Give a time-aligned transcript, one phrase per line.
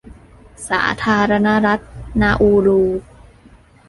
[0.69, 1.83] สาธารณรัฐ
[2.21, 2.81] นาอูรู